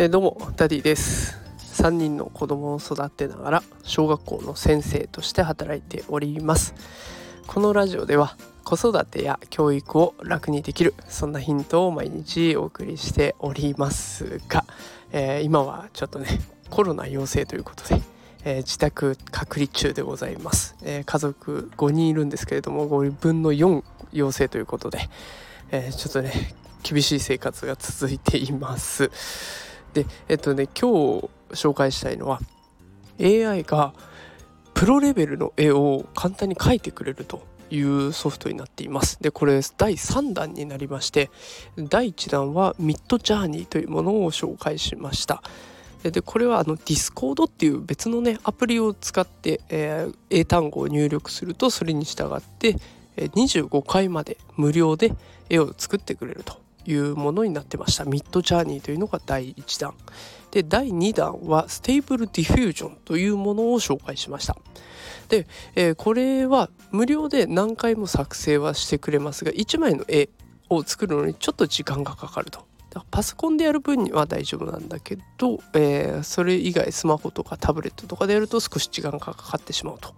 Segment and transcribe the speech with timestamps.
[0.00, 1.38] えー、どうもダディです。
[1.74, 6.74] 3人の子供を育てながら小学校の先生として働いております。
[7.46, 8.34] このラジオでは
[8.64, 14.64] 子育てや教育を楽にできるそんなヒントを毎日お送りしておりますが、
[15.12, 16.28] えー、今はちょっとね
[16.70, 18.00] コロナ陽性ということで、
[18.46, 25.10] えー、自宅隔離中でございます、え、家族5人いるんですけれども5分の4陽性ということで、
[25.70, 29.10] えちょっとね厳しい生活が続いています。
[29.94, 32.40] でえっとね今日紹介したいのは
[33.20, 33.92] AI が
[34.74, 39.20] プロレベルの絵を簡単に描いてくれるというソフトになっています。
[39.20, 41.30] でこれ第3弾になりまして
[41.76, 45.42] 第1弾は Midjourney というものを紹介しました。
[46.02, 52.76] でこれはあの Discord っていう別のねアプリを使って、えー、英単語を入力するとそれに従って
[53.16, 55.12] 25回まで無料で
[55.50, 58.04] 絵を作ってくれるというものになってました。
[58.04, 59.94] Midjourney というのが第1弾。
[60.50, 64.56] で第2弾は Stable Diffusion というものを紹介しました。
[65.28, 65.46] で、
[65.76, 70.28] えー、これは無料で何回も作成はしてくれますが1枚の絵
[70.68, 72.69] を作るのにちょっと時間がかかると。
[73.10, 80.14] パソコンでやる分には大丈夫なんだけど、えー、それ以外スマホとかタブレットとかでやると少し時間がかかってしまうと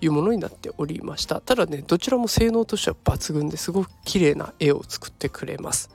[0.00, 1.40] いうものになっておりました。
[1.40, 3.72] ただねどちらも性能としては抜群です。
[3.72, 5.90] ごく綺麗な絵を作ってくれます。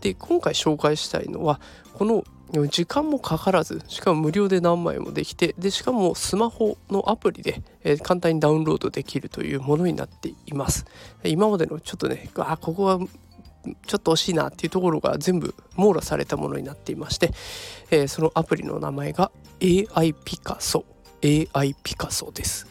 [0.00, 1.60] で今回紹介したいのは
[1.94, 2.24] この
[2.68, 10.84] 時間もかからずしかも無料で何枚もできてでしかもスマホのアプリで、えー、簡単にダウンロードできるというものになっています。
[11.24, 13.00] 今までのちょっとねあここは
[13.86, 17.32] ちょっと惜しいなっていうところが全部網羅されたものになっていまして、
[17.90, 19.30] えー、そのアプリの名前が
[19.62, 20.84] AI Picasso
[21.22, 22.66] AI Picasso です。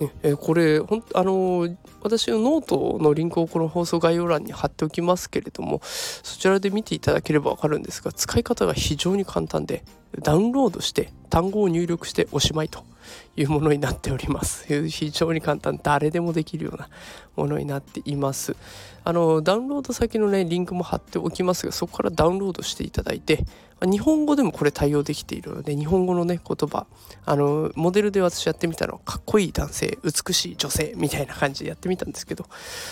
[0.00, 9.84] ねえー、これほんあのー、私のノートのリンクをこの放送概要欄に貼っておきますけれどもそちらで見ていただければわかるんですが使い方が非常に簡単で
[10.20, 12.84] ダウンロードして単語を入力しておしまいと
[13.36, 14.66] いうものになっております。
[14.90, 15.78] 非常に簡単。
[15.80, 16.88] 誰でもできるような
[17.36, 18.56] ものになっています。
[19.04, 23.46] あのダウンロード先のねリンクも貼っておきますがそこからダウンロードしていただいて
[23.80, 26.86] 日本語でもこれ対応できているので日本語のね言葉。
[27.24, 32.46] あのモデルで私やってみたのかっこいい男性美しい女性みたいな感じでやってみたんですけど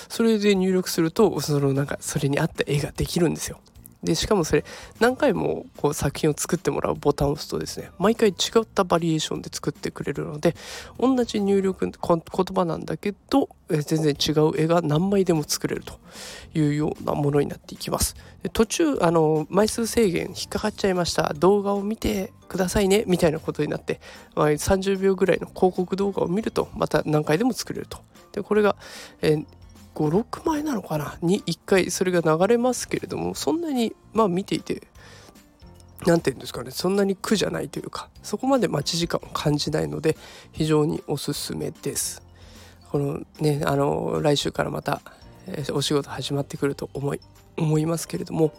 [0.08, 3.58] それで入力するとそのなんかそれに合った絵ができるんですよ。
[4.06, 4.64] でしかもそれ
[5.00, 10.54] 何回もこう作品を作ってもらうボタンを押すとですね毎回違ったバリエーションで作ってくれるので
[10.98, 12.22] 同じ入力言
[12.54, 15.98] 葉なんだけど全然違う絵が何枚でも作れると
[16.54, 18.14] いうようなものになっていきます。
[18.52, 21.34] 途中あの枚数制限引っかかっちゃいました。
[21.34, 24.00] 動画を見てくださいねみたいなことになって、
[24.36, 27.98] まあ、30秒ぐらいの広告動画を見るとまた何回でも作れると。
[28.32, 28.76] でこれが、
[29.20, 29.46] えー
[29.96, 31.16] 56枚なのかな？
[31.22, 34.82] に1回それが流れますけれどもそんなにまあ見ていて
[36.06, 36.70] 何て言うんですかね？
[36.70, 40.16] そんなに苦じゃないというかそこまで待ち時間を感じないので
[40.52, 42.22] 非常におすすめです。
[42.90, 45.00] このねあの来週からまた、
[45.46, 47.20] えー、お仕事始まってくると思い
[47.56, 48.52] 思いますけれども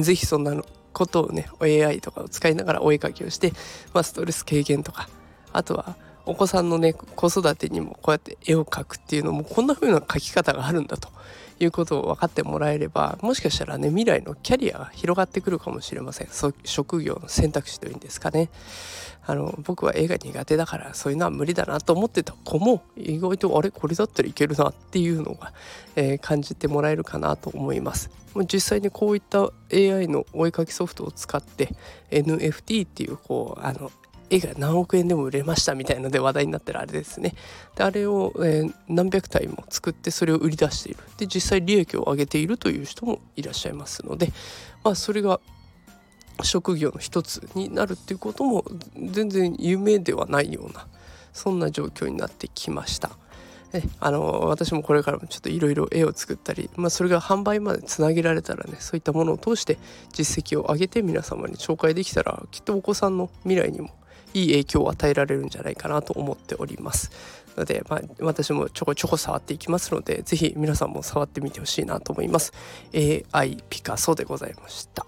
[0.00, 3.52] 是非そんなのことをね AI とかを使いながらお絵かきをして、
[3.92, 5.08] まあ、ストレス軽減とか
[5.52, 5.96] あとは
[6.28, 11.08] お子さんのね子育てにもこうやって絵を描くっていうのもこんな風な描き方があるんだと
[11.58, 16.28] いうことを分かってもらえればもしかしたらね未来のキャリアが広がってくるかもしれません。
[16.64, 18.50] 職業の選択肢というんですかね。
[19.26, 23.70] あの僕は絵が苦手だからそういうのは無理だなと思ってた子も意外とあれ？
[23.70, 25.52] これだったらいけるなっていうのが、
[25.96, 28.10] えー、感じてもらえるかなと思います。
[28.52, 31.74] 実際にこういった AI のお絵かきソフトを使って
[32.10, 33.90] NFT っていうこうあの
[34.30, 37.34] 絵が何億円でも売れましたみたいので話題になってるあれですね
[37.76, 44.32] であれを、えー、何百体も作ってそれを売り出しているで実際利益を上げているという人もいらっしゃいますので
[44.84, 45.40] まあそれが
[46.42, 50.86] 職業の一つになるっていうことも全然夢ではないような
[51.32, 53.10] そんな状況になってきました。
[53.72, 59.76] えあの私もこれからもちょっといろいろ絵を作ったり、まあ、それが販売までつなげられたらねそういったものを通して
[60.10, 63.90] 実績を上げて皆様に紹介できたらきっとお子さんの未来にも
[64.38, 67.10] いい影響を与えられるんじゃないかなと思っております。
[67.58, 72.52] ので、まあ、私もちょこちょこ触っていきますので是非皆さんも触ってみてほしいなと思います。
[73.32, 75.04] AI ピカソでございました。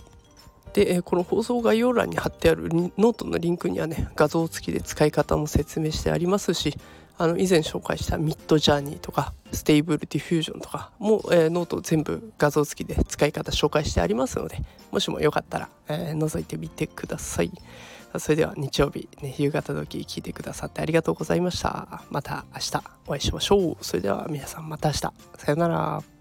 [0.73, 6.77] でこの放送概要欄に貼ってあるノートのリンクにはね画像付きで使い方も説明してありますし
[7.21, 14.57] あの以前紹介した Midjourney とか Stable Diffusion とかも、えー、ノート全部画像付きで使い方紹介してありますので
[14.91, 17.53] もしもよかったら、えー、覗いてみてください。
[18.19, 22.03] それでは日曜日、ね、夕方時聞いてくださってありがとうございました。
[22.11, 23.77] また明日お会いしましょう。
[23.83, 25.01] それでは皆さんまた明日。
[25.01, 25.13] さ
[25.47, 26.20] よなら。